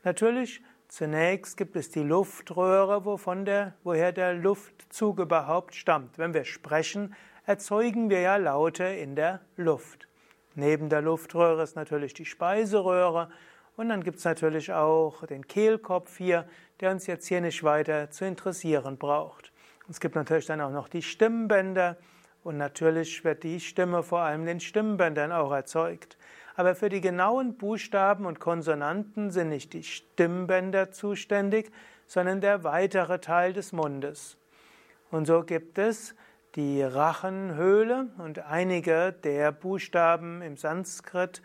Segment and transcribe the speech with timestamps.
[0.04, 6.20] Natürlich zunächst gibt es die Luftröhre, wovon der, woher der Luftzug überhaupt stammt.
[6.20, 7.16] Wenn wir sprechen,
[7.48, 10.08] erzeugen wir ja Laute in der Luft.
[10.54, 13.32] Neben der Luftröhre ist natürlich die Speiseröhre
[13.80, 16.44] und dann gibt es natürlich auch den Kehlkopf hier,
[16.82, 19.54] der uns jetzt hier nicht weiter zu interessieren braucht.
[19.90, 21.96] Es gibt natürlich dann auch noch die Stimmbänder
[22.44, 26.18] und natürlich wird die Stimme vor allem den Stimmbändern auch erzeugt.
[26.58, 31.72] Aber für die genauen Buchstaben und Konsonanten sind nicht die Stimmbänder zuständig,
[32.06, 34.36] sondern der weitere Teil des Mundes.
[35.10, 36.16] Und so gibt es
[36.56, 41.42] die Rachenhöhle und einige der Buchstaben im Sanskrit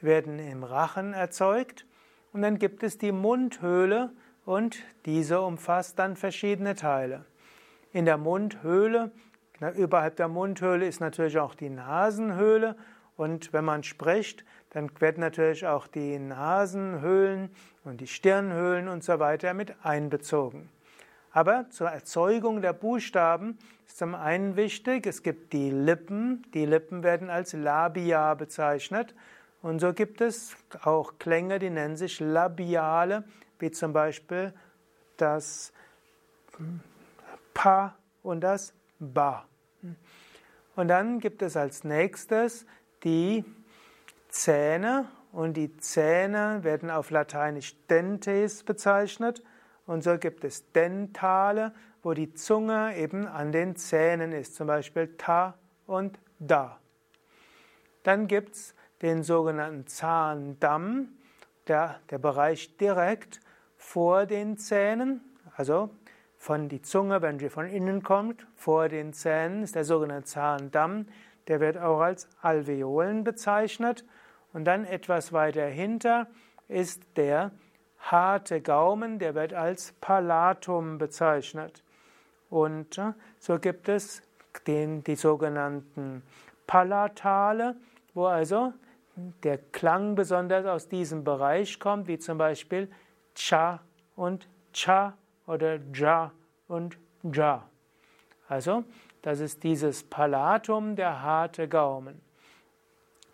[0.00, 1.86] werden im Rachen erzeugt.
[2.32, 4.10] Und dann gibt es die Mundhöhle
[4.44, 7.24] und diese umfasst dann verschiedene Teile.
[7.92, 9.10] In der Mundhöhle,
[9.76, 12.76] überhalb der Mundhöhle ist natürlich auch die Nasenhöhle
[13.16, 17.50] und wenn man spricht, dann werden natürlich auch die Nasenhöhlen
[17.84, 20.68] und die Stirnhöhlen und so weiter mit einbezogen.
[21.32, 26.42] Aber zur Erzeugung der Buchstaben ist zum einen wichtig, es gibt die Lippen.
[26.54, 29.14] Die Lippen werden als Labia bezeichnet.
[29.62, 33.24] Und so gibt es auch Klänge, die nennen sich Labiale,
[33.58, 34.52] wie zum Beispiel
[35.16, 35.72] das
[37.54, 39.46] Pa und das Ba.
[40.76, 42.66] Und dann gibt es als nächstes
[43.02, 43.44] die
[44.28, 45.08] Zähne.
[45.32, 49.42] Und die Zähne werden auf Lateinisch dentes bezeichnet.
[49.86, 55.16] Und so gibt es Dentale, wo die Zunge eben an den Zähnen ist, zum Beispiel
[55.16, 56.78] Ta und Da.
[58.04, 61.08] Dann gibt es den sogenannten Zahndamm,
[61.66, 63.40] der, der Bereich direkt
[63.76, 65.20] vor den Zähnen,
[65.56, 65.90] also
[66.36, 71.06] von die Zunge, wenn sie von innen kommt, vor den Zähnen ist der sogenannte Zahndamm,
[71.48, 74.04] der wird auch als Alveolen bezeichnet.
[74.52, 76.26] Und dann etwas weiter hinter
[76.68, 77.50] ist der
[77.98, 81.82] harte Gaumen, der wird als Palatum bezeichnet.
[82.50, 84.22] Und äh, so gibt es
[84.66, 86.22] den, die sogenannten
[86.66, 87.76] Palatale,
[88.14, 88.72] wo also
[89.42, 92.88] der Klang besonders aus diesem Bereich kommt, wie zum Beispiel
[93.34, 93.80] Cha
[94.16, 96.32] und Cha oder Ja
[96.68, 97.68] und Ja.
[98.48, 98.84] Also,
[99.22, 102.20] das ist dieses Palatum, der harte Gaumen.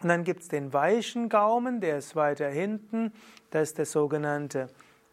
[0.02, 3.12] Und dann gibt es den weichen Gaumen, der ist weiter hinten,
[3.50, 4.68] das ist das sogenannte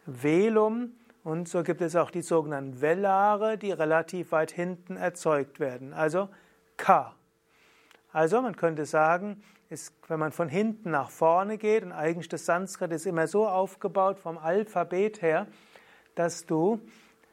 [0.06, 0.92] Velum.
[1.24, 6.28] Und so gibt es auch die sogenannten Velare, die relativ weit hinten erzeugt werden, also
[6.76, 7.14] K.
[8.12, 12.44] Also man könnte sagen, ist, wenn man von hinten nach vorne geht, und eigentlich das
[12.46, 15.46] Sanskrit ist immer so aufgebaut vom Alphabet her,
[16.14, 16.80] dass du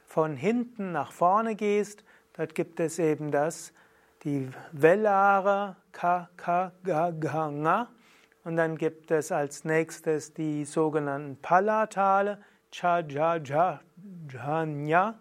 [0.05, 3.73] von hinten nach vorne gehst, dort gibt es eben das
[4.23, 7.87] die Velare Ka, Ka, Ga, Ga, Nga.
[8.43, 12.39] Und dann gibt es als nächstes die sogenannten Palatale
[12.71, 13.81] Cha, Ja, Ja,
[14.29, 15.19] Janya.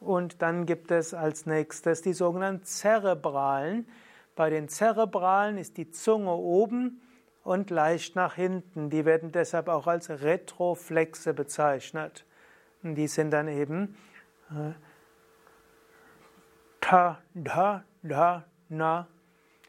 [0.00, 3.86] Und dann gibt es als nächstes die sogenannten Zerebralen.
[4.34, 7.02] Bei den Zerebralen ist die Zunge oben
[7.44, 8.88] und leicht nach hinten.
[8.90, 12.24] Die werden deshalb auch als Retroflexe bezeichnet.
[12.82, 13.96] Und die sind dann eben
[14.50, 14.72] äh,
[16.80, 19.06] Ta, Da, Da, Na.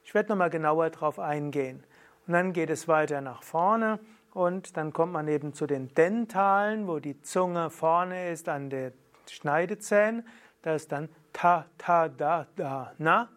[0.05, 1.83] Ich werde nochmal genauer darauf eingehen.
[2.27, 3.99] Und dann geht es weiter nach vorne
[4.33, 8.93] und dann kommt man eben zu den Dentalen, wo die Zunge vorne ist an der
[9.29, 10.23] Schneidezähne.
[10.61, 13.29] Da ist dann Ta, Ta, Da, Da, Na.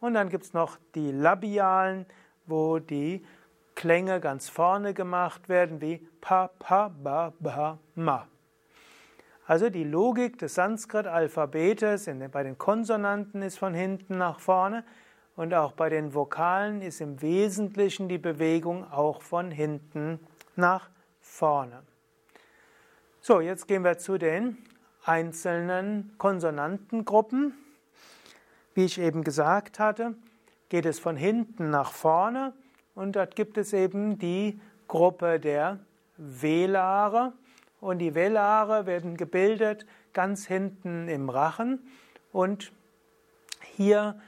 [0.00, 2.06] Und dann gibt es noch die Labialen,
[2.46, 3.24] wo die
[3.74, 8.26] Klänge ganz vorne gemacht werden, wie Pa, Pa, Ba, Ba, Ma.
[9.46, 14.84] Also die Logik des Sanskrit-Alphabetes bei den Konsonanten ist von hinten nach vorne
[15.36, 20.20] und auch bei den Vokalen ist im Wesentlichen die Bewegung auch von hinten
[20.56, 20.88] nach
[21.20, 21.82] vorne.
[23.20, 24.58] So, jetzt gehen wir zu den
[25.04, 27.54] einzelnen Konsonantengruppen.
[28.74, 30.14] Wie ich eben gesagt hatte,
[30.68, 32.52] geht es von hinten nach vorne
[32.94, 35.78] und dort gibt es eben die Gruppe der
[36.16, 37.32] Velare
[37.80, 41.80] und die Velare werden gebildet ganz hinten im Rachen
[42.32, 42.72] und
[43.76, 44.20] hier,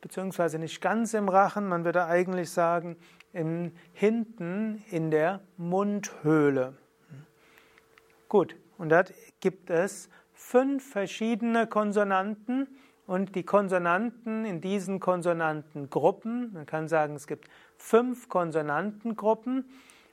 [0.00, 2.96] beziehungsweise nicht ganz im Rachen, man würde eigentlich sagen,
[3.32, 6.74] im, hinten in der Mundhöhle.
[8.28, 12.68] Gut, und dort gibt es fünf verschiedene Konsonanten
[13.06, 19.68] und die Konsonanten in diesen Konsonantengruppen, man kann sagen, es gibt fünf Konsonantengruppen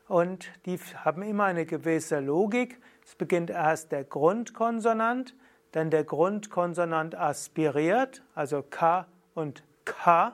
[0.08, 2.82] und die haben immer eine gewisse Logik.
[3.06, 5.36] Es beginnt erst der Grundkonsonant,
[5.72, 10.34] dann der Grundkonsonant aspiriert, also K und K,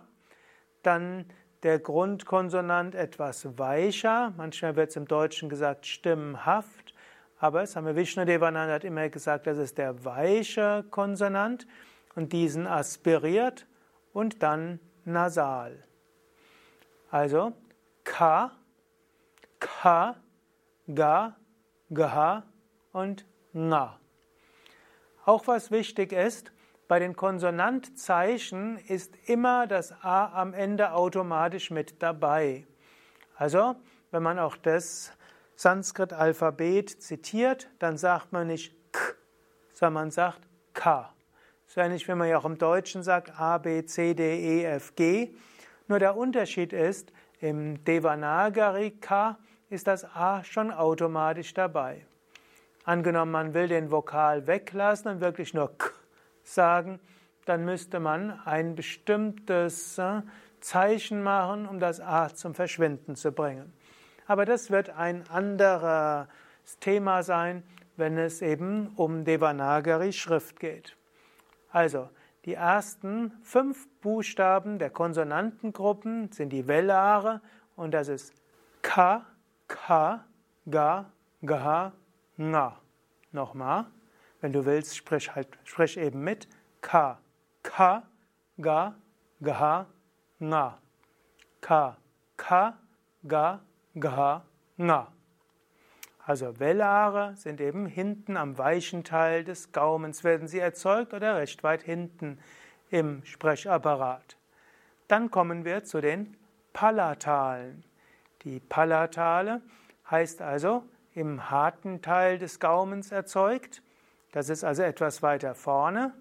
[0.81, 1.25] dann
[1.63, 6.94] der Grundkonsonant etwas weicher, manchmal wird es im Deutschen gesagt stimmenhaft,
[7.39, 11.68] aber Same Vishnudevananda hat immer gesagt, das ist der weiche Konsonant
[12.17, 13.67] und diesen aspiriert
[14.11, 15.83] und dann nasal.
[17.11, 17.53] Also
[18.03, 18.51] K,
[19.59, 20.15] Ka,
[20.93, 21.37] Ga,
[21.93, 22.43] Gha
[22.91, 23.99] und Nga.
[25.25, 26.51] Auch was wichtig ist,
[26.87, 32.65] bei den Konsonantzeichen ist immer das A am Ende automatisch mit dabei.
[33.35, 33.75] Also,
[34.09, 35.11] wenn man auch das
[35.55, 39.13] Sanskrit-Alphabet zitiert, dann sagt man nicht K,
[39.73, 41.13] sondern man sagt K.
[41.69, 44.95] So ähnlich, wenn man ja auch im Deutschen sagt A, B, C, D, E, F,
[44.95, 45.33] G.
[45.89, 47.11] Nur der Unterschied ist,
[47.41, 49.37] im Devanagari K
[49.69, 52.05] ist das A schon automatisch dabei.
[52.85, 55.89] Angenommen, man will den Vokal weglassen und wirklich nur K
[56.43, 57.01] sagen,
[57.45, 60.21] dann müsste man ein bestimmtes äh,
[60.61, 63.73] Zeichen machen, um das A zum Verschwinden zu bringen.
[64.25, 66.27] Aber das wird ein anderes
[66.79, 67.63] Thema sein,
[67.97, 70.96] wenn es eben um Devanagari-Schrift geht.
[71.77, 72.09] Also,
[72.45, 77.39] die ersten fünf Buchstaben der Konsonantengruppen sind die Velare
[77.75, 78.33] und das ist
[78.81, 79.24] K,
[79.68, 80.25] Ka,
[80.68, 81.12] Ga,
[81.45, 81.94] Ga,
[82.35, 82.81] Nga.
[83.31, 83.85] Nochmal.
[84.41, 86.47] Wenn du willst, sprich, halt, sprich eben mit.
[86.81, 87.19] Ka,
[87.62, 88.07] Ka,
[88.59, 88.95] Ga,
[89.44, 89.85] Ga,
[90.39, 90.80] Nga.
[91.62, 91.97] Ka,
[92.38, 92.80] Ka,
[93.27, 93.62] Ga,
[94.00, 94.45] Ga,
[94.80, 95.13] Nga.
[96.27, 101.63] Also Velare sind eben hinten am weichen Teil des Gaumens, werden sie erzeugt oder recht
[101.63, 102.38] weit hinten
[102.89, 104.35] im Sprechapparat.
[105.07, 106.35] Dann kommen wir zu den
[106.74, 107.85] Palatalen.
[108.44, 109.62] Die Palatale
[110.12, 110.83] heißt also
[111.13, 113.81] im harten Teil des Gaumens erzeugt.
[114.33, 116.13] Das ist also etwas weiter vorne.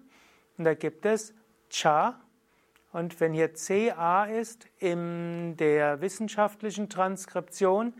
[0.57, 1.33] Und da gibt es
[1.69, 2.17] Cha.
[2.93, 7.93] Und wenn hier CA ist in der wissenschaftlichen Transkription,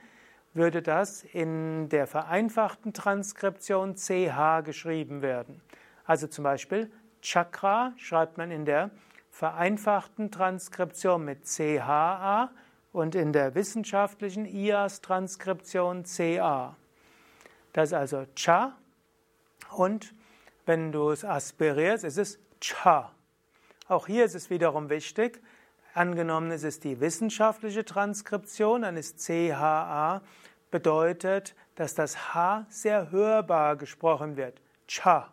[0.57, 5.61] würde das in der vereinfachten Transkription CH geschrieben werden.
[6.05, 8.91] Also zum Beispiel Chakra schreibt man in der
[9.29, 12.49] vereinfachten Transkription mit CHA
[12.91, 16.75] und in der wissenschaftlichen IAS-Transkription CA.
[17.73, 18.75] Das ist also Cha
[19.71, 20.15] und
[20.65, 23.11] wenn du es aspirierst, ist es Cha.
[23.87, 25.41] Auch hier ist es wiederum wichtig,
[25.93, 30.21] angenommen es ist die wissenschaftliche Transkription, dann ist CHA
[30.71, 34.61] bedeutet, dass das H sehr hörbar gesprochen wird.
[34.87, 35.31] Cha.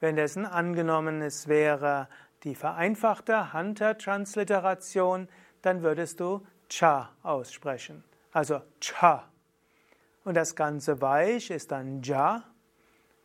[0.00, 2.08] Wenn dessen angenommen es wäre
[2.42, 5.28] die vereinfachte Hunter-Transliteration,
[5.62, 8.02] dann würdest du Cha aussprechen.
[8.32, 9.28] Also Cha.
[10.24, 12.44] Und das Ganze weich ist dann Ja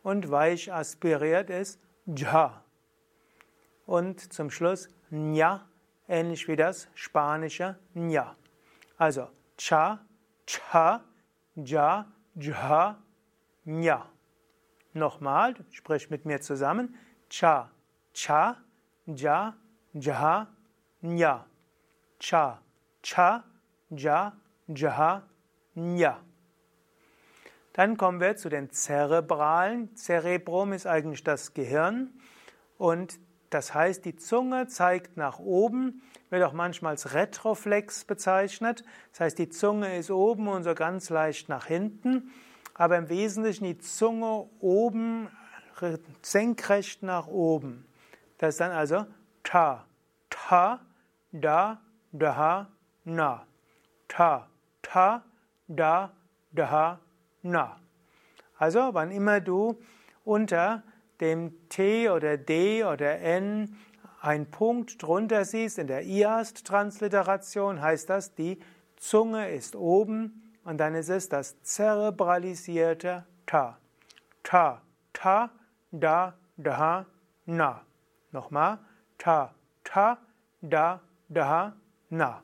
[0.02, 2.62] und weich aspiriert ist Ja.
[3.86, 5.66] Und zum Schluss Nya,
[6.08, 8.36] ähnlich wie das spanische Nya.
[8.98, 10.00] Also Cha,
[10.46, 11.02] Cha,
[11.64, 13.02] Ja, Ja,
[13.64, 14.06] Nya.
[14.92, 16.94] Nochmal, sprich mit mir zusammen.
[17.28, 17.68] Cha,
[18.14, 18.58] Cha,
[19.06, 19.56] Ja,
[19.92, 20.46] Ja,
[21.00, 21.46] Nya.
[22.20, 22.62] Cha,
[23.02, 23.42] Cha,
[23.90, 24.36] Ja,
[24.68, 25.22] Ja,
[25.74, 26.20] Nya.
[27.72, 29.96] Dann kommen wir zu den Zerebralen.
[29.96, 32.12] Cerebrum ist eigentlich das Gehirn
[32.76, 33.18] und
[33.50, 38.84] das heißt, die Zunge zeigt nach oben, wird auch manchmal als Retroflex bezeichnet.
[39.12, 42.30] Das heißt, die Zunge ist oben und so ganz leicht nach hinten,
[42.74, 45.28] aber im Wesentlichen die Zunge oben
[46.22, 47.86] senkrecht nach oben.
[48.38, 49.06] Das ist dann also
[49.42, 49.86] ta,
[50.30, 50.80] ta,
[51.32, 51.80] da,
[52.12, 52.68] da,
[53.04, 53.46] na.
[54.08, 54.48] Ta,
[54.82, 55.22] ta,
[55.66, 56.12] da,
[56.52, 57.00] da,
[57.42, 57.80] na.
[58.56, 59.80] Also, wann immer du
[60.24, 60.82] unter
[61.20, 63.76] dem T oder D oder N
[64.20, 68.58] ein Punkt drunter siehst, in der IAST-Transliteration heißt das, die
[68.96, 73.78] Zunge ist oben und dann ist es das zerebralisierte Ta.
[74.42, 74.82] Ta,
[75.12, 75.50] Ta,
[75.90, 77.06] Da, Da,
[77.46, 77.82] Na.
[78.32, 78.78] Nochmal.
[79.16, 80.18] Ta, Ta,
[80.60, 81.74] Da, Da,
[82.10, 82.42] Na.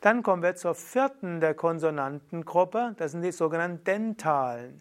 [0.00, 4.80] Dann kommen wir zur vierten der Konsonantengruppe, das sind die sogenannten Dentalen.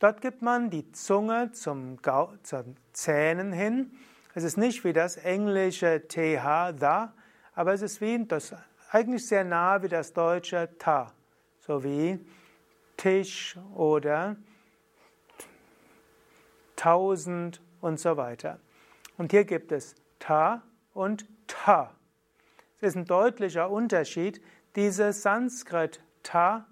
[0.00, 3.92] Dort gibt man die Zunge zum, Gau zum Zähnen hin.
[4.34, 7.12] Es ist nicht wie das englische TH, da,
[7.54, 8.54] aber es ist wie das,
[8.90, 11.12] eigentlich sehr nah wie das deutsche Ta,
[11.60, 12.18] so wie
[12.96, 14.36] Tisch oder
[16.76, 18.58] tausend und so weiter.
[19.18, 20.62] Und hier gibt es Ta
[20.94, 21.94] und Ta.
[22.80, 24.40] Es ist ein deutlicher Unterschied.
[24.76, 26.66] Dieses Sanskrit Ta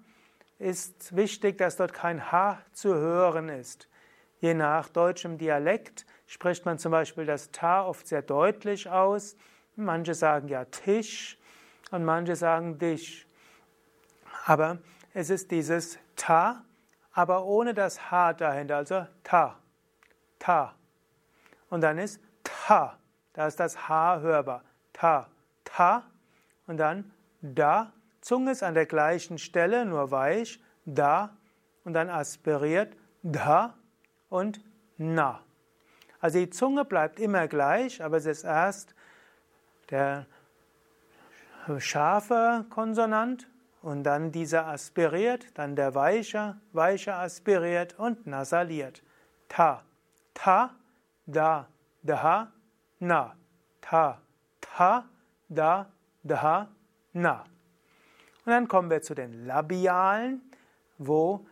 [0.59, 3.87] ist wichtig, dass dort kein H zu hören ist.
[4.39, 9.35] Je nach deutschem Dialekt spricht man zum Beispiel das Ta oft sehr deutlich aus.
[9.75, 11.37] Manche sagen ja Tisch
[11.91, 13.25] und manche sagen Dich.
[14.45, 14.79] Aber
[15.13, 16.63] es ist dieses Ta,
[17.11, 19.57] aber ohne das H dahinter, also Ta,
[20.37, 20.75] Ta.
[21.69, 22.97] Und dann ist Ta,
[23.33, 24.63] da ist das H hörbar.
[24.93, 25.29] Ta,
[25.63, 26.03] Ta
[26.67, 27.11] und dann
[27.41, 27.93] da.
[28.21, 30.59] Zunge ist an der gleichen Stelle, nur weich.
[30.85, 31.37] Da
[31.83, 32.95] und dann aspiriert.
[33.23, 33.75] Da
[34.29, 34.61] und
[34.97, 35.43] na.
[36.19, 38.93] Also die Zunge bleibt immer gleich, aber es ist erst
[39.89, 40.25] der
[41.77, 43.47] scharfe Konsonant
[43.81, 49.03] und dann dieser aspiriert, dann der weiche, weiche aspiriert und nasaliert.
[49.47, 49.83] Ta,
[50.33, 50.75] ta,
[51.25, 51.67] da,
[52.03, 52.51] da,
[52.99, 53.35] na.
[53.81, 54.21] Ta,
[54.61, 55.05] ta,
[55.47, 55.91] da,
[56.23, 56.67] da,
[57.13, 57.45] na.
[58.49, 60.41] Und dann kommen wir zu den Labialen,
[60.97, 61.45] wo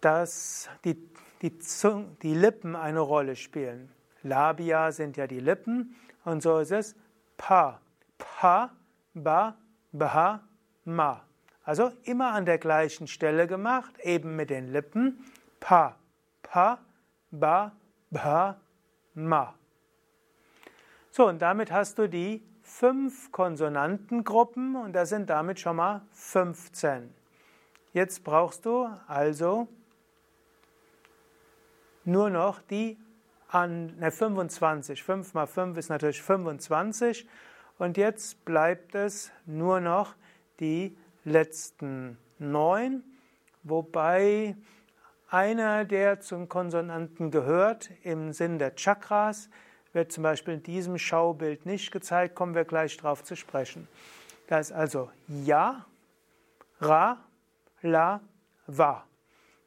[0.00, 0.96] das, die,
[1.42, 3.90] die, Zung, die Lippen eine Rolle spielen.
[4.22, 6.94] Labia sind ja die Lippen und so ist es
[7.36, 7.80] pa,
[8.16, 8.70] pa,
[9.12, 9.56] ba,
[9.90, 10.40] ba,
[10.84, 11.24] ma.
[11.64, 15.18] Also immer an der gleichen Stelle gemacht, eben mit den Lippen.
[15.58, 15.96] Pa,
[16.44, 16.78] pa,
[17.32, 17.72] ba,
[18.10, 18.60] ba,
[19.14, 19.52] ma.
[21.10, 27.12] So, und damit hast du die fünf Konsonantengruppen und das sind damit schon mal 15.
[27.92, 29.66] Jetzt brauchst du also
[32.04, 32.98] nur noch die
[33.48, 35.02] an, ne, 25.
[35.02, 37.26] 5 mal 5 ist natürlich 25.
[37.78, 40.14] Und jetzt bleibt es nur noch
[40.60, 43.02] die letzten neun,
[43.62, 44.56] wobei
[45.30, 49.48] einer, der zum Konsonanten gehört, im Sinn der Chakras,
[49.92, 53.88] wird zum Beispiel in diesem Schaubild nicht gezeigt, kommen wir gleich darauf zu sprechen.
[54.46, 55.84] Da ist also Ja,
[56.80, 57.18] Ra,
[57.82, 58.20] La,
[58.66, 59.04] Wa.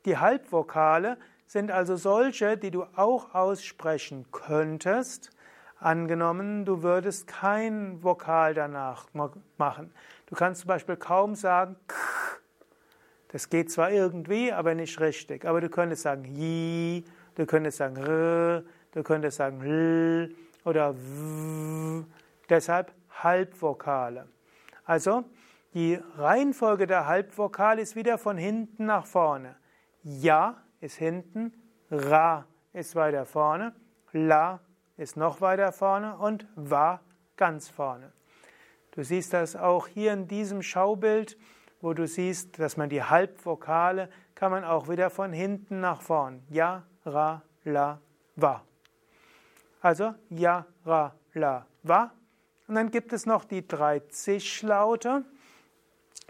[0.06, 5.32] Die Halbvokale sind also solche, die du auch aussprechen könntest,
[5.80, 9.08] angenommen, du würdest kein Vokal danach
[9.58, 9.94] machen.
[10.28, 11.96] Du kannst zum Beispiel kaum sagen K.
[13.30, 15.46] Das geht zwar irgendwie, aber nicht richtig.
[15.46, 22.04] Aber du könntest sagen Yi, du könntest sagen R, Du könntest sagen L oder W.
[22.50, 24.28] Deshalb Halbvokale.
[24.84, 25.24] Also
[25.74, 29.56] die Reihenfolge der Halbvokale ist wieder von hinten nach vorne.
[30.04, 31.54] Ja ist hinten,
[31.90, 33.74] Ra ist weiter vorne,
[34.12, 34.60] La
[34.98, 37.00] ist noch weiter vorne und Wa
[37.38, 38.12] ganz vorne.
[38.92, 41.38] Du siehst das auch hier in diesem Schaubild,
[41.80, 46.44] wo du siehst, dass man die Halbvokale kann man auch wieder von hinten nach vorn.
[46.50, 48.02] Ja, Ra, La,
[48.36, 48.64] Wa.
[49.82, 52.12] Also Ja, Ra, La, Wa.
[52.68, 55.26] Und dann gibt es noch die drei Zischlaute.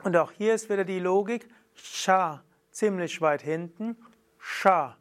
[0.04, 1.48] Und auch hier ist wieder die Logik.
[1.76, 3.98] Sha, ziemlich weit hinten.
[4.40, 4.98] Sha,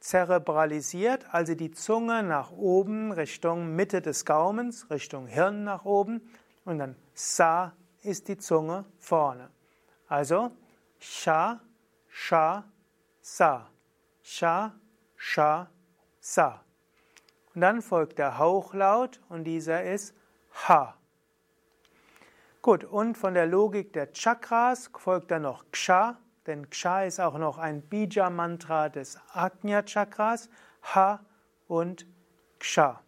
[0.00, 6.20] zerebralisiert, also die Zunge nach oben Richtung Mitte des Gaumens, Richtung Hirn nach oben.
[6.66, 7.72] Und dann Sa
[8.02, 9.50] ist die Zunge vorne.
[10.08, 10.50] Also
[10.98, 11.60] Sha,
[12.08, 12.64] Sha,
[13.22, 13.70] Sa.
[14.22, 14.74] Sha,
[15.16, 15.70] Sha,
[16.20, 16.64] Sa.
[17.54, 20.14] Und dann folgt der Hauchlaut und dieser ist
[20.68, 20.96] Ha.
[22.62, 27.36] Gut, und von der Logik der Chakras folgt dann noch Ksha, denn Ksha ist auch
[27.38, 30.48] noch ein Bija-Mantra des Ajna-Chakras,
[30.94, 31.20] Ha
[31.68, 32.06] und
[32.58, 33.02] Ksha.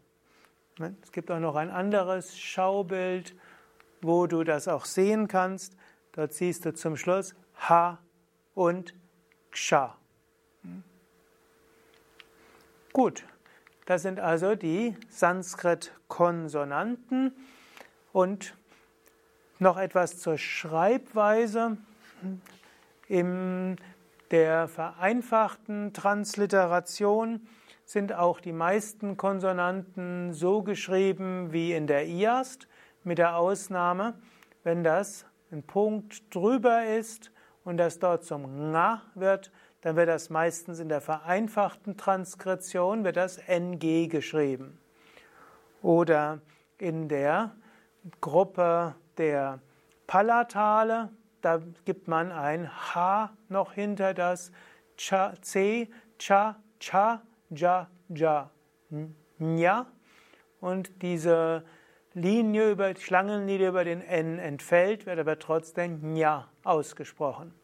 [1.03, 3.35] Es gibt auch noch ein anderes Schaubild,
[4.03, 5.75] wo du das auch sehen kannst.
[6.12, 7.35] Dort siehst du zum Schluss
[7.69, 7.99] Ha
[8.55, 8.95] und
[9.50, 9.97] Ksha.
[12.93, 13.25] Gut,
[13.87, 17.33] das sind also die Sanskrit-Konsonanten
[18.12, 18.55] und
[19.59, 21.78] noch etwas zur Schreibweise.
[23.09, 23.76] Im
[24.33, 27.47] der vereinfachten Transliteration
[27.85, 32.66] sind auch die meisten Konsonanten so geschrieben wie in der IAST,
[33.05, 34.14] mit der Ausnahme,
[34.64, 37.31] wenn das ein Punkt drüber ist
[37.62, 39.52] und das dort zum Nga wird,
[39.87, 44.81] dann wird das meistens in der vereinfachten Transkription wird das NG geschrieben.
[45.81, 46.40] Oder
[46.76, 47.55] in der
[48.21, 49.61] Gruppe der
[50.09, 54.50] Palatale, da gibt man ein H noch hinter das
[54.97, 55.88] Cha, C,
[56.19, 58.50] Cha, Cha, Ja, Ja,
[59.38, 59.87] Nja.
[60.61, 61.64] Und diese
[62.12, 67.55] Linie über, Schlangenlinie über den N entfällt, wird aber trotzdem Nja ausgesprochen.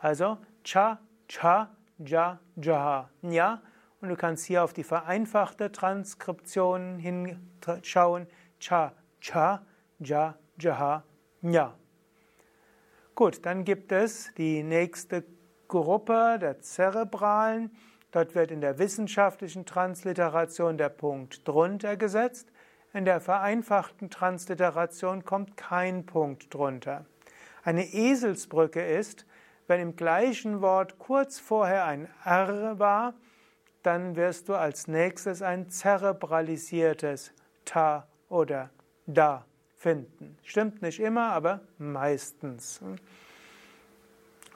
[0.00, 0.98] Also Cha,
[1.30, 3.62] Cha, Ja, Ja, Nja.
[4.00, 8.26] Und du kannst hier auf die vereinfachte Transkription hinschauen.
[8.58, 9.64] Cha, Cha,
[10.00, 11.04] Ja, Ja,
[11.40, 11.74] Nja.
[13.14, 15.22] Gut, dann gibt es die nächste
[15.68, 17.70] Gruppe der Zerebralen.
[18.10, 22.50] Dort wird in der wissenschaftlichen Transliteration der Punkt drunter gesetzt.
[22.92, 27.06] In der vereinfachten Transliteration kommt kein Punkt drunter.
[27.62, 29.26] Eine Eselsbrücke ist,
[29.70, 33.14] wenn im gleichen Wort kurz vorher ein R war,
[33.84, 37.32] dann wirst du als nächstes ein zerebralisiertes
[37.64, 38.70] Ta oder
[39.06, 39.46] Da
[39.76, 40.36] finden.
[40.42, 42.82] Stimmt nicht immer, aber meistens.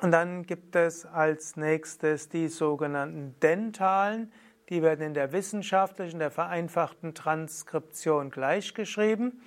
[0.02, 4.33] Und dann gibt es als nächstes die sogenannten Dentalen.
[4.68, 9.40] Die werden in der wissenschaftlichen, der vereinfachten Transkription gleichgeschrieben.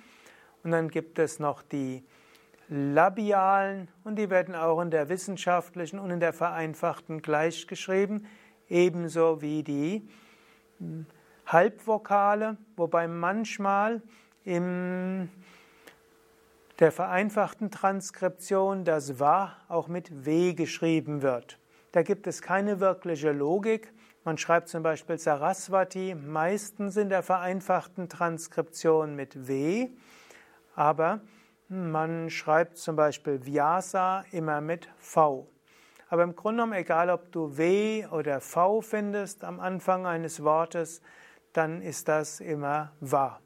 [0.64, 2.04] Und dann gibt es noch die
[2.68, 8.26] Labialen und die werden auch in der wissenschaftlichen und in der vereinfachten gleichgeschrieben,
[8.68, 10.08] ebenso wie die
[11.46, 14.02] Halbvokale, wobei manchmal
[14.44, 15.30] im
[16.78, 21.58] der vereinfachten Transkription das Wa auch mit W geschrieben wird.
[21.90, 23.92] Da gibt es keine wirkliche Logik.
[24.22, 29.88] Man schreibt zum Beispiel Saraswati meistens in der vereinfachten Transkription mit W,
[30.76, 31.20] aber
[31.68, 35.46] man schreibt zum Beispiel Vyasa immer mit V.
[36.08, 41.02] Aber im Grunde genommen, egal ob du W oder V findest am Anfang eines Wortes,
[41.52, 43.40] dann ist das immer Wa.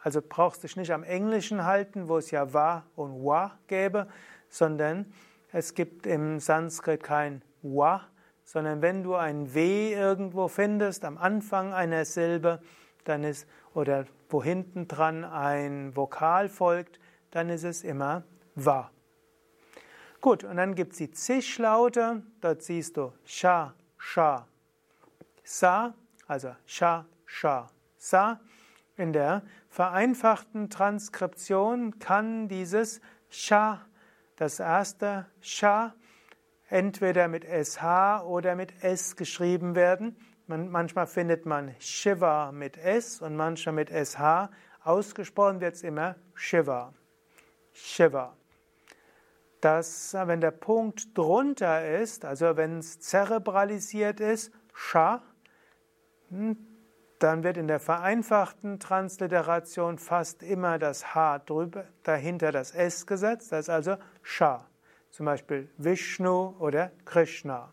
[0.00, 4.06] Also brauchst du dich nicht am Englischen halten, wo es ja wa und wa gäbe,
[4.48, 5.12] sondern
[5.50, 8.02] es gibt im Sanskrit kein wa,
[8.44, 12.60] sondern wenn du ein w irgendwo findest am Anfang einer Silbe,
[13.04, 17.00] dann ist oder wo hinten dran ein Vokal folgt,
[17.34, 18.90] dann ist es immer wa.
[20.20, 24.46] Gut, und dann gibt es die Zischlaute, dort siehst du sha, sha,
[25.42, 25.94] sa,
[26.26, 27.68] also sha, sha,
[27.98, 28.40] sa.
[28.96, 33.84] In der vereinfachten Transkription kann dieses Sha,
[34.36, 35.94] das erste Sha,
[36.68, 40.16] entweder mit SH oder mit S geschrieben werden.
[40.46, 44.48] Man, manchmal findet man Shiva mit S und manchmal mit SH.
[44.84, 46.94] Ausgesprochen wird es immer Shiva.
[47.74, 48.34] Shiva.
[49.60, 55.22] Das, wenn der Punkt drunter ist, also wenn es zerebralisiert ist, Sha,
[56.30, 56.56] hm,
[57.18, 63.52] dann wird in der vereinfachten Transliteration fast immer das H drüber, dahinter das S gesetzt,
[63.52, 64.66] das ist also Sha,
[65.10, 67.72] zum Beispiel Vishnu oder Krishna.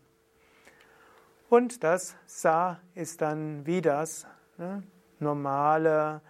[1.50, 4.82] Und das Sa ist dann wie das ne,
[5.18, 6.22] normale,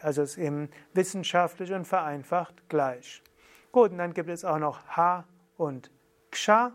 [0.00, 3.22] also ist eben wissenschaftlich und vereinfacht gleich.
[3.72, 5.24] Gut, und dann gibt es auch noch H
[5.56, 5.90] und
[6.30, 6.72] Ksha.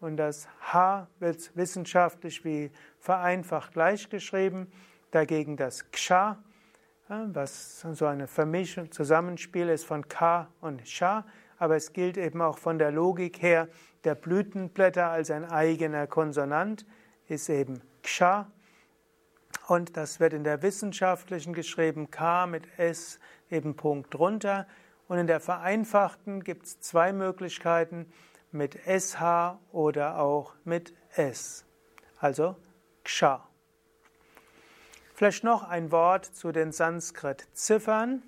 [0.00, 4.72] Und das H wird wissenschaftlich wie vereinfacht gleichgeschrieben.
[5.10, 6.42] Dagegen das Ksha,
[7.08, 11.24] was so eine Vermischung, Zusammenspiel ist von K und Sha,
[11.58, 13.68] aber es gilt eben auch von der Logik her,
[14.04, 16.84] der Blütenblätter als ein eigener Konsonant
[17.28, 18.50] ist eben Ksha.
[19.66, 23.18] Und das wird in der wissenschaftlichen geschrieben K mit S
[23.50, 24.66] eben Punkt drunter.
[25.08, 28.12] Und in der vereinfachten gibt es zwei Möglichkeiten
[28.52, 31.64] mit SH oder auch mit S.
[32.18, 32.56] Also
[33.04, 33.48] Ksha.
[35.14, 38.22] Vielleicht noch ein Wort zu den Sanskrit-Ziffern.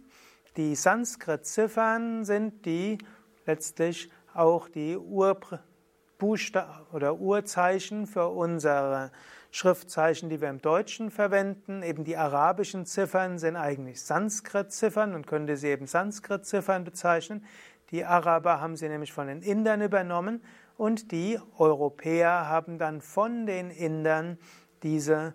[0.56, 2.98] Die Sanskrit-Ziffern sind die
[3.44, 9.10] letztlich auch die Urbuchstaben oder Urzeichen für unsere
[9.50, 11.82] Schriftzeichen, die wir im Deutschen verwenden.
[11.82, 17.44] Eben die arabischen Ziffern sind eigentlich Sanskrit-Ziffern und könnte sie eben Sanskrit-Ziffern bezeichnen.
[17.90, 20.42] Die Araber haben sie nämlich von den Indern übernommen
[20.76, 24.38] und die Europäer haben dann von den Indern
[24.82, 25.34] diese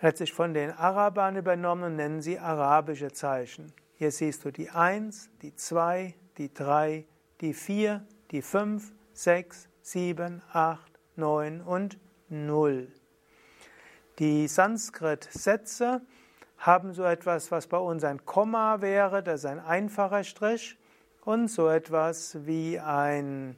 [0.00, 3.72] letztlich von den Arabern übernommen und nennen sie arabische Zeichen.
[3.96, 7.06] Hier siehst du die 1, die 2, die 3,
[7.40, 11.98] die 4, die 5, 6, 7, 8, 9 und
[12.34, 12.92] 0.
[14.18, 16.02] Die Sanskrit-Sätze
[16.58, 20.78] haben so etwas, was bei uns ein Komma wäre, das ist ein einfacher Strich,
[21.24, 23.56] und so etwas wie ein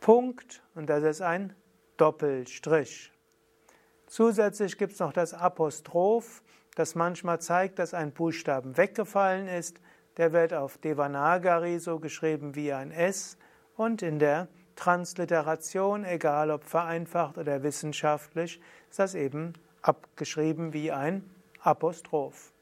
[0.00, 1.54] Punkt, und das ist ein
[1.96, 3.12] Doppelstrich.
[4.06, 6.42] Zusätzlich gibt es noch das Apostroph,
[6.74, 9.80] das manchmal zeigt, dass ein Buchstaben weggefallen ist.
[10.16, 13.36] Der wird auf Devanagari so geschrieben wie ein S
[13.76, 18.60] und in der Transliteration, egal ob vereinfacht oder wissenschaftlich,
[18.90, 21.28] ist das eben abgeschrieben wie ein
[21.60, 22.52] Apostroph.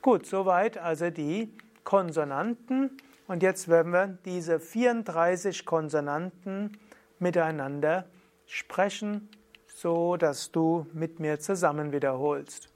[0.00, 2.96] Gut, soweit also die Konsonanten.
[3.26, 6.78] Und jetzt werden wir diese 34 Konsonanten
[7.18, 8.04] miteinander
[8.46, 9.28] sprechen,
[9.66, 12.68] so dass du mit mir zusammen wiederholst.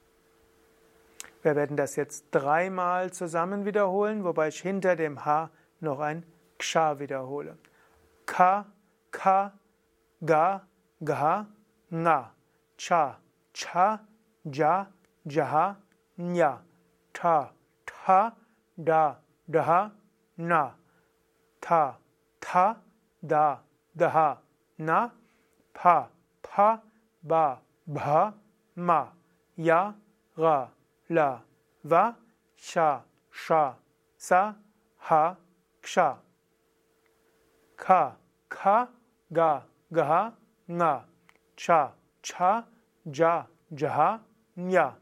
[1.41, 6.23] Wir werden das jetzt dreimal zusammen wiederholen, wobei ich hinter dem H noch ein
[6.59, 7.55] Ksha wiederhole.
[8.25, 8.65] Ka,
[9.11, 9.51] Ka,
[10.23, 10.61] Ga,
[11.03, 11.45] Gha,
[11.91, 12.31] Nga,
[12.77, 13.17] Cha,
[13.53, 13.99] Cha,
[14.43, 14.85] Ja,
[15.27, 15.75] Jaha,
[16.19, 16.57] Nya,
[17.13, 17.49] Ta,
[17.85, 18.33] Ta,
[18.77, 19.15] Da,
[19.49, 19.91] Daha,
[20.37, 20.71] Na,
[21.61, 21.95] Ta,
[22.39, 22.75] Ta,
[23.25, 23.59] Da,
[23.97, 24.37] Daha,
[24.77, 25.09] Na,
[25.73, 26.09] Pa,
[26.43, 26.81] Pa,
[27.23, 28.33] Ba, Bha,
[28.75, 29.07] Ma,
[29.57, 29.93] Ya,
[30.37, 30.67] Ra,
[31.09, 31.39] La,
[31.83, 32.15] Va,
[32.55, 33.73] Sha, Sha,
[34.17, 34.53] Sa,
[34.97, 35.35] Ha,
[35.81, 36.28] Ksha.
[37.79, 38.15] Ka,
[38.49, 38.87] Ka,
[39.31, 40.33] Ga, Gaha,
[40.67, 41.05] Nga,
[41.55, 42.63] Cha, Cha,
[43.05, 44.19] Ja, Jaha,
[44.57, 44.93] Nya.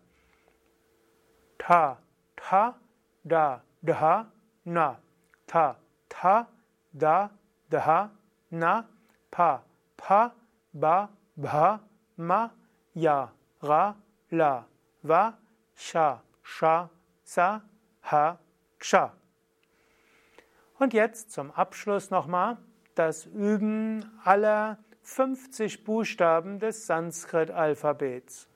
[1.57, 1.97] Ta,
[2.35, 2.73] Ta,
[3.25, 4.25] Da, Daha,
[4.65, 4.95] Na.
[5.47, 5.75] Ta,
[6.07, 6.47] Ta,
[6.93, 7.29] Da,
[7.69, 8.09] Daha,
[8.51, 8.83] Na.
[9.31, 9.61] Pa,
[9.97, 10.31] Pa,
[10.73, 11.79] Ba, Bha,
[12.17, 12.49] Ma,
[12.93, 13.29] Ya,
[13.61, 13.95] Ra,
[14.31, 14.63] La,
[15.03, 15.33] Va,
[15.75, 16.89] Sha, Sha,
[17.23, 17.61] Sa,
[18.01, 18.37] Ha,
[18.79, 19.11] Ksha.
[20.79, 22.57] Und jetzt zum Abschluss nochmal
[22.97, 28.47] das Üben aller 50 Buchstaben des Sanskrit-Alphabets.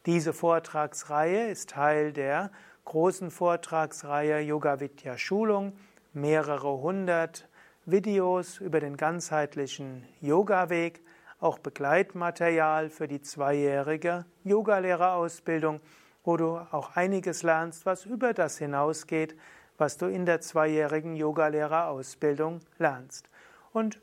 [0.05, 2.51] Diese Vortragsreihe ist Teil der
[2.85, 5.73] großen Vortragsreihe Yoga Vidya Schulung,
[6.13, 7.49] mehrere hundert
[7.87, 11.01] Videos über den ganzheitlichen Yoga-Weg,
[11.41, 15.81] auch Begleitmaterial für die zweijährige Yogalehrerausbildung,
[16.25, 19.37] wo du auch einiges lernst, was über das hinausgeht,
[19.79, 23.29] was du in der zweijährigen Yogalehrerausbildung lernst.
[23.73, 24.01] Und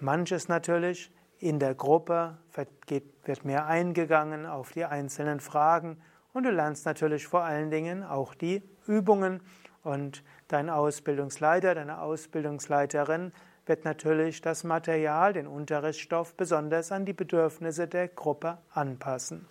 [0.00, 6.00] manches natürlich in der Gruppe wird mehr eingegangen auf die einzelnen Fragen
[6.32, 9.40] und du lernst natürlich vor allen Dingen auch die Übungen
[9.82, 13.32] und dein Ausbildungsleiter, deine Ausbildungsleiterin
[13.66, 19.46] wird natürlich das Material, den Unterrichtsstoff besonders an die Bedürfnisse der Gruppe anpassen.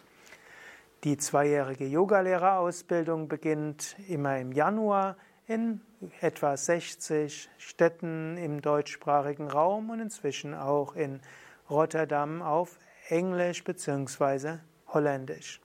[1.03, 5.81] Die zweijährige Yogalehrerausbildung beginnt immer im Januar in
[6.21, 11.21] etwa 60 Städten im deutschsprachigen Raum und inzwischen auch in
[11.69, 14.57] Rotterdam auf Englisch bzw.
[14.93, 15.61] Holländisch.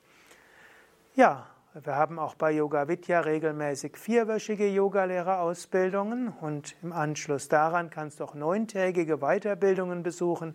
[1.14, 8.18] Ja, wir haben auch bei Yoga Vidya regelmäßig vierwöchige Yogalehrerausbildungen und im Anschluss daran kannst
[8.18, 10.54] du auch neuntägige Weiterbildungen besuchen.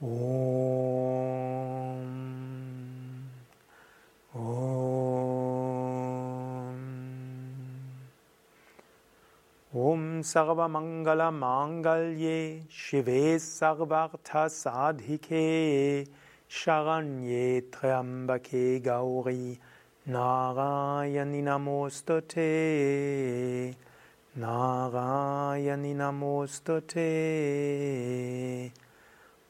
[0.00, 0.50] Om.
[9.72, 16.06] Om Sarvamangala Mangalye Shive Sarvartha Sadhike
[16.48, 19.58] Sharanye Triambake Gauri
[20.08, 22.48] Narayani Namostate
[24.38, 27.00] Narayani Namostate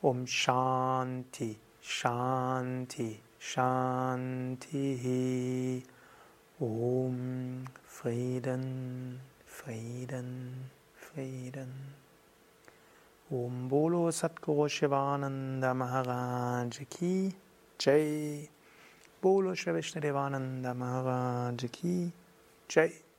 [0.02, 4.62] Om Shanti Shanti Shanti
[6.60, 9.20] Om Frieden
[9.60, 11.72] Frieden, Frieden.
[13.30, 17.34] Om Bolo Satguru Shivananda Maharaj Ki
[17.78, 18.48] Jai.
[19.20, 21.64] Bolo Shri Vishnu Devananda Maharaj
[22.68, 23.09] Jai.